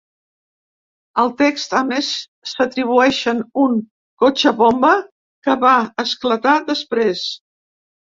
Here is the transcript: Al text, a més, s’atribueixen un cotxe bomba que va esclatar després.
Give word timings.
Al 1.23 1.29
text, 1.41 1.75
a 1.81 1.81
més, 1.89 2.09
s’atribueixen 2.53 3.45
un 3.67 3.79
cotxe 4.27 4.57
bomba 4.65 4.95
que 5.47 5.59
va 5.69 5.79
esclatar 6.09 6.61
després. 6.75 7.27